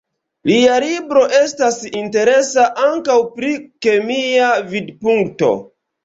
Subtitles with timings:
[0.51, 3.51] Lia libro estas interesa ankaŭ pri
[3.87, 5.51] kemia vidpunkto.